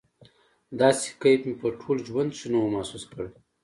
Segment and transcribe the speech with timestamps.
[0.79, 3.27] داسې کيف مې په ټول ژوند کښې نه و محسوس کړى.